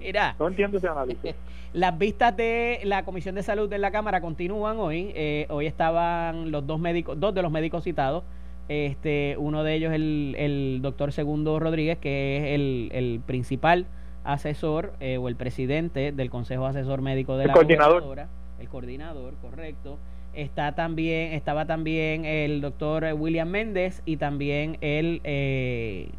[0.00, 1.34] Mira, no entiendo ese análisis.
[1.72, 5.12] Las vistas de la Comisión de Salud de la Cámara continúan hoy.
[5.14, 8.24] Eh, hoy estaban los dos médicos, dos de los médicos citados.
[8.68, 13.86] Este, uno de ellos el, el doctor Segundo Rodríguez, que es el, el principal
[14.24, 18.26] asesor eh, o el presidente del Consejo Asesor Médico de el la coordinador.
[18.58, 19.98] El coordinador, correcto
[20.36, 26.10] está también estaba también el doctor William Méndez y también el eh,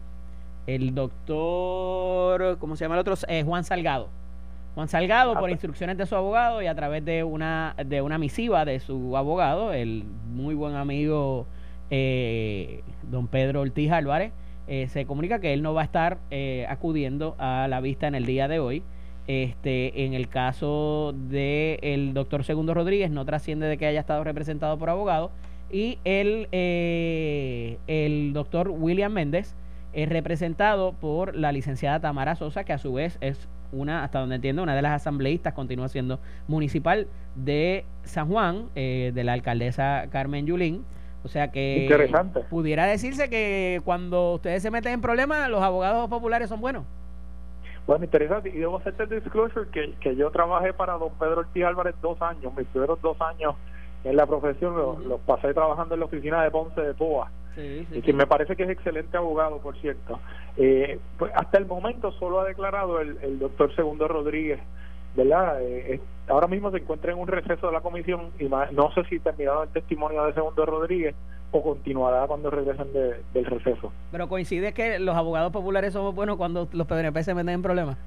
[0.65, 4.09] el doctor cómo se llama el otro eh, Juan Salgado.
[4.75, 8.65] Juan Salgado por instrucciones de su abogado y a través de una de una misiva
[8.65, 10.03] de su abogado el
[10.33, 11.47] muy buen amigo
[11.89, 14.33] eh, don Pedro Ortiz Álvarez
[14.89, 16.17] se comunica que él no va a estar
[16.67, 18.83] acudiendo a la vista en el día de hoy
[19.27, 24.23] este, en el caso del el doctor Segundo Rodríguez, no trasciende de que haya estado
[24.23, 25.31] representado por abogado.
[25.69, 29.53] Y el, eh, el doctor William Méndez
[29.91, 34.35] es representado por la licenciada Tamara Sosa, que a su vez es una, hasta donde
[34.35, 40.07] entiendo, una de las asambleístas, continúa siendo municipal de San Juan, eh, de la alcaldesa
[40.09, 40.85] Carmen Yulín.
[41.23, 41.89] O sea que
[42.49, 46.85] pudiera decirse que cuando ustedes se meten en problemas, los abogados populares son buenos.
[47.87, 48.49] Bueno, interesante.
[48.49, 52.21] Y debo hacerte el disclosure que, que yo trabajé para don Pedro Ortiz Álvarez dos
[52.21, 53.55] años, mis primeros dos años
[54.03, 57.31] en la profesión los, pasé trabajando en la oficina de Ponce de Poa.
[57.57, 60.19] y que me parece que es excelente abogado, por cierto.
[60.57, 64.59] Eh, pues hasta el momento solo ha declarado el, el doctor Segundo Rodríguez,
[65.15, 65.59] ¿verdad?
[65.61, 69.19] Eh, ahora mismo se encuentra en un receso de la comisión y no sé si
[69.19, 71.15] terminado el testimonio de Segundo Rodríguez
[71.51, 73.91] o continuará cuando regresen del receso.
[74.11, 77.97] Pero coincide que los abogados populares somos buenos cuando los PNP se meten en problemas.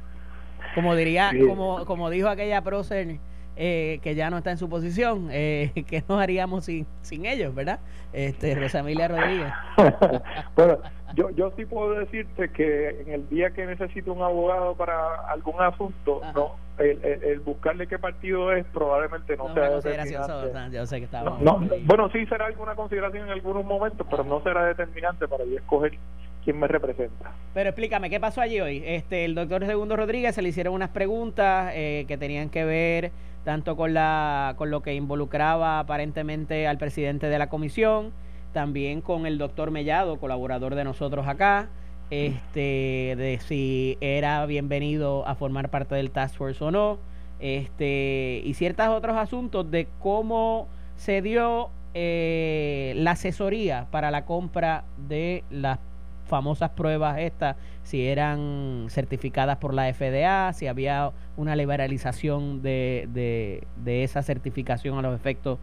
[0.74, 3.18] Como diría, como, como dijo aquella prócer
[3.56, 7.54] eh, que ya no está en su posición, eh, ¿qué nos haríamos sin, sin ellos,
[7.54, 7.80] verdad?
[8.12, 9.52] Este, Rosa Emilia Rodríguez.
[10.56, 10.78] bueno,
[11.14, 15.60] yo, yo sí puedo decirte que en el día que necesito un abogado para algún
[15.60, 20.76] asunto, no el, buscarle qué partido es probablemente no, sea determinante.
[20.76, 21.38] yo sé que estaba
[21.86, 25.98] bueno, sí será alguna consideración en algunos momentos, pero no será determinante para yo escoger
[26.44, 27.32] quién me representa.
[27.52, 28.82] Pero explícame, ¿qué pasó allí hoy?
[28.86, 33.12] Este, el doctor Segundo Rodríguez se le hicieron unas preguntas eh, que tenían que ver
[33.44, 38.12] tanto con, la, con lo que involucraba aparentemente al presidente de la comisión,
[38.52, 41.68] también con el doctor Mellado, colaborador de nosotros acá,
[42.10, 46.98] este, de si era bienvenido a formar parte del Task Force o no,
[47.38, 54.84] este, y ciertos otros asuntos de cómo se dio eh, la asesoría para la compra
[55.08, 55.78] de las
[56.26, 63.66] famosas pruebas estas, si eran certificadas por la FDA, si había una liberalización de, de,
[63.82, 65.58] de esa certificación a los efectos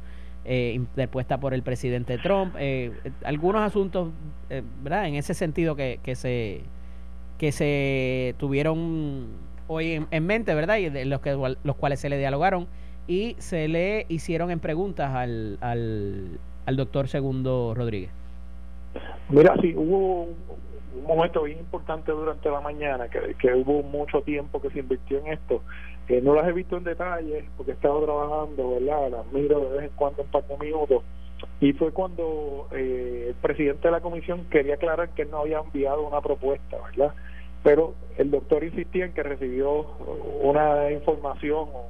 [0.49, 2.93] eh, interpuesta por el presidente Trump, eh,
[3.25, 4.11] algunos asuntos,
[4.49, 5.05] eh, ¿verdad?
[5.07, 6.61] En ese sentido que, que se
[7.37, 9.27] que se tuvieron
[9.67, 10.77] hoy en, mente, ¿verdad?
[10.77, 12.67] Y de los que los cuales se le dialogaron
[13.07, 18.09] y se le hicieron en preguntas al, al, al doctor Segundo Rodríguez.
[19.29, 20.29] Mira, sí, hubo
[20.97, 25.19] un, momento bien importante durante la mañana, que, que hubo mucho tiempo que se invirtió
[25.19, 25.61] en esto,
[26.07, 29.09] que no las he visto en detalle porque he estado trabajando, ¿verdad?
[29.11, 31.03] Las miro de vez en cuando en par de minutos.
[31.59, 36.07] Y fue cuando eh, el presidente de la comisión quería aclarar que no había enviado
[36.07, 37.13] una propuesta, ¿verdad?
[37.63, 39.81] Pero el doctor insistía en que recibió
[40.41, 41.89] una información o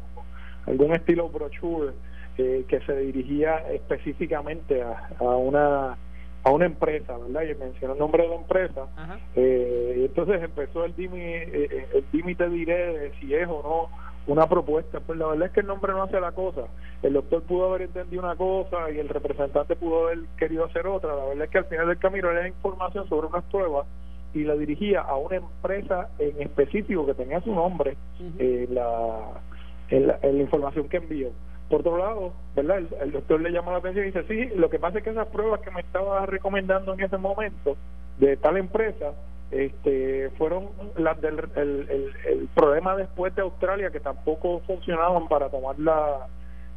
[0.65, 1.93] algún estilo brochure
[2.37, 5.97] eh, que se dirigía específicamente a, a una
[6.43, 7.43] a una empresa, ¿verdad?
[7.43, 8.87] Y mencionó el nombre de la empresa.
[9.35, 13.61] Eh, y entonces empezó el dimi, eh, el dimi te diré de si es o
[13.63, 14.99] no una propuesta.
[14.99, 16.63] Pues la verdad es que el nombre no hace la cosa.
[17.01, 21.15] El doctor pudo haber entendido una cosa y el representante pudo haber querido hacer otra.
[21.15, 23.85] La verdad es que al final del camino era información sobre unas pruebas
[24.33, 27.97] y la dirigía a una empresa en específico que tenía su nombre
[28.37, 29.41] en, la,
[29.89, 31.31] en, la, información que envió.
[31.69, 32.81] Por otro lado, ¿verdad?
[33.01, 35.27] El, doctor le llama la atención y dice, sí, lo que pasa es que esas
[35.27, 37.75] pruebas que me estaba recomendando en ese momento
[38.19, 39.13] de tal empresa
[39.51, 45.79] este fueron las del el, el, problema después de Australia que tampoco funcionaban para tomar
[45.79, 46.27] la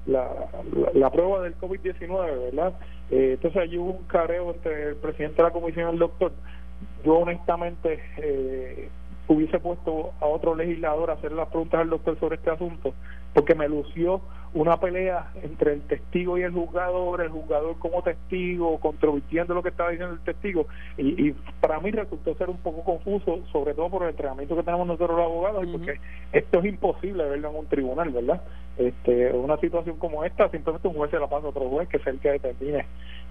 [0.07, 0.29] la,
[0.95, 2.73] la, prueba del COVID-19, ¿verdad?
[3.11, 6.33] Eh, entonces allí hubo un careo entre el presidente de la comisión y el doctor.
[7.05, 8.89] Yo honestamente eh,
[9.29, 12.95] hubiese puesto a otro legislador a hacer las preguntas al doctor sobre este asunto,
[13.35, 14.21] porque me lució
[14.53, 19.69] una pelea entre el testigo y el juzgador, el juzgador como testigo, controvirtiendo lo que
[19.69, 20.67] estaba diciendo el testigo,
[20.99, 24.87] y, para mí resultó ser un poco confuso, sobre todo por el entrenamiento que tenemos
[24.87, 26.01] nosotros los abogados, porque
[26.33, 28.43] esto es imposible verlo en un tribunal, ¿verdad?
[28.77, 31.99] Este, una situación como esta, simplemente un juez se la pasa a otro juez, que
[31.99, 32.87] es el que determine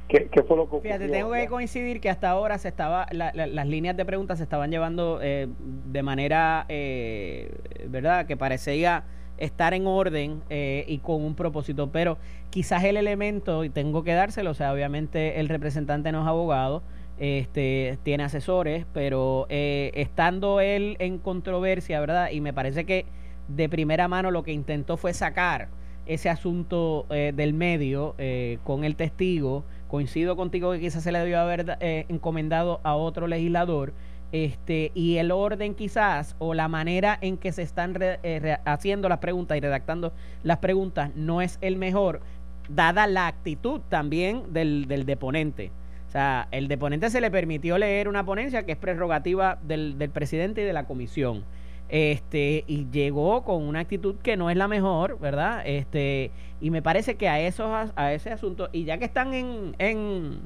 [0.08, 0.94] qué, fue lo que ocurrió.
[0.94, 4.72] Fíjate, tengo que coincidir que hasta ahora se estaba, las líneas de preguntas se estaban
[4.72, 7.52] llevando eh, de manera, eh,
[7.88, 8.26] ¿verdad?
[8.26, 9.04] Que parecía
[9.40, 12.18] estar en orden eh, y con un propósito, pero
[12.50, 16.84] quizás el elemento, y tengo que dárselo, o sea, obviamente el representante no es abogado,
[17.18, 22.32] este, tiene asesores, pero eh, estando él en controversia, ¿verdad?
[22.32, 23.06] Y me parece que
[23.48, 25.70] de primera mano lo que intentó fue sacar
[26.06, 28.16] ese asunto eh, del medio
[28.64, 29.64] con el testigo.
[29.88, 33.94] Coincido contigo que quizás se le debió haber encomendado a otro legislador
[34.32, 39.20] este, y el orden quizás o la manera en que se están eh, haciendo las
[39.20, 40.14] preguntas y redactando
[40.44, 42.22] las preguntas no es el mejor,
[42.70, 45.72] dada la actitud también del, del deponente.
[46.08, 50.10] O sea, el deponente se le permitió leer una ponencia que es prerrogativa del, del
[50.10, 51.44] presidente y de la comisión.
[51.88, 55.64] Este, y llegó con una actitud que no es la mejor, ¿verdad?
[55.66, 59.76] Este, y me parece que a esos, a ese asunto, y ya que están en,
[59.80, 60.40] en,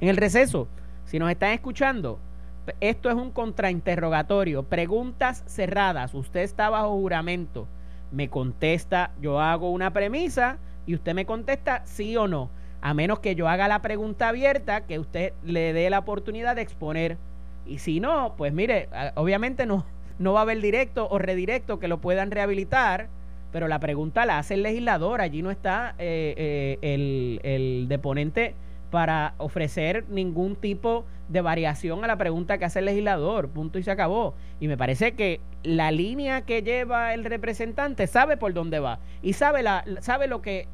[0.00, 0.66] en el receso,
[1.04, 2.18] si nos están escuchando,
[2.80, 6.14] esto es un contrainterrogatorio, preguntas cerradas.
[6.14, 7.66] Usted está bajo juramento.
[8.10, 12.50] Me contesta, yo hago una premisa y usted me contesta sí o no.
[12.80, 16.62] A menos que yo haga la pregunta abierta, que usted le dé la oportunidad de
[16.62, 17.18] exponer.
[17.66, 19.84] Y si no, pues mire, obviamente no,
[20.18, 23.08] no va a haber directo o redirecto que lo puedan rehabilitar,
[23.52, 25.20] pero la pregunta la hace el legislador.
[25.20, 28.54] Allí no está eh, eh, el, el deponente
[28.90, 33.82] para ofrecer ningún tipo de variación a la pregunta que hace el legislador, punto y
[33.82, 34.34] se acabó.
[34.60, 39.34] Y me parece que la línea que lleva el representante sabe por dónde va y
[39.34, 40.66] sabe, la, sabe lo que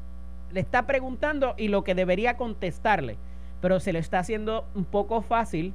[0.51, 3.17] le está preguntando y lo que debería contestarle,
[3.61, 5.73] pero se le está haciendo un poco fácil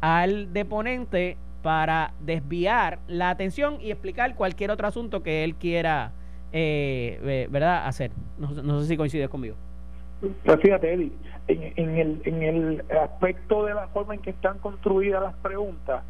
[0.00, 6.12] al deponente para desviar la atención y explicar cualquier otro asunto que él quiera
[6.52, 7.86] eh, ¿verdad?
[7.86, 8.12] hacer.
[8.38, 9.56] No, no sé si coincides conmigo.
[10.20, 11.12] Pues fíjate, Eddie,
[11.48, 16.04] en, el, en el aspecto de la forma en que están construidas las preguntas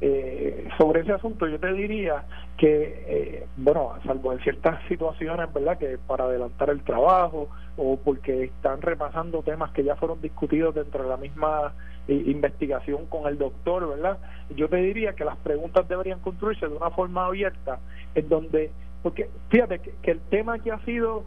[0.00, 2.24] eh, sobre ese asunto, yo te diría
[2.56, 8.44] que, eh, bueno, salvo en ciertas situaciones, ¿verdad?, que para adelantar el trabajo o porque
[8.44, 11.72] están repasando temas que ya fueron discutidos dentro de la misma
[12.06, 14.18] eh, investigación con el doctor, ¿verdad?
[14.54, 17.78] Yo te diría que las preguntas deberían construirse de una forma abierta,
[18.14, 18.70] en donde,
[19.02, 21.24] porque fíjate que el tema que ha sido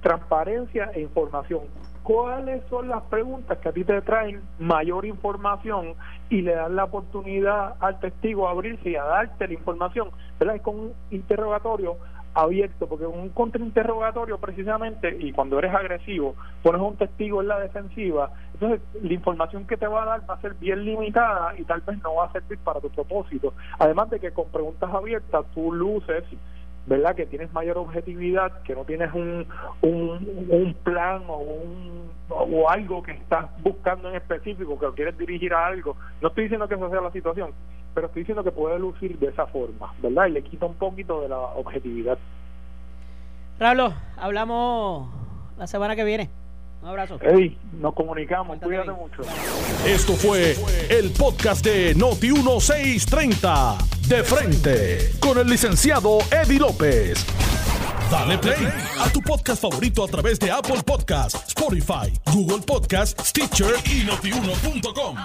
[0.00, 1.62] transparencia e información.
[2.02, 5.94] ¿Cuáles son las preguntas que a ti te traen mayor información
[6.30, 10.08] y le dan la oportunidad al testigo a abrirse y a darte la información?
[10.38, 10.56] ¿Verdad?
[10.56, 11.98] Es con un interrogatorio
[12.34, 18.30] abierto, porque un contrainterrogatorio precisamente, y cuando eres agresivo, pones un testigo en la defensiva,
[18.54, 21.80] entonces la información que te va a dar va a ser bien limitada y tal
[21.80, 23.52] vez no va a servir para tu propósito.
[23.78, 26.24] Además de que con preguntas abiertas tú luces
[26.86, 27.14] ¿verdad?
[27.14, 29.46] Que tienes mayor objetividad, que no tienes un,
[29.82, 35.66] un, plan o, un, o algo que estás buscando en específico, que quieres dirigir a
[35.66, 35.96] algo.
[36.20, 37.52] No estoy diciendo que esa sea la situación,
[37.94, 40.26] pero estoy diciendo que puede lucir de esa forma, ¿verdad?
[40.26, 42.18] Y le quita un poquito de la objetividad.
[43.58, 45.08] Pablo, hablamos
[45.58, 46.30] la semana que viene.
[46.82, 47.18] Un abrazo.
[47.20, 48.58] Hey, nos comunicamos.
[48.58, 49.22] Cuídate mucho.
[49.86, 50.56] Esto fue
[50.88, 53.76] el podcast de Noti1630.
[54.08, 55.12] De frente.
[55.20, 57.24] Con el licenciado Eddie López.
[58.10, 58.66] Dale play
[58.98, 65.16] a tu podcast favorito a través de Apple Podcasts, Spotify, Google Podcasts, Stitcher y notiuno.com.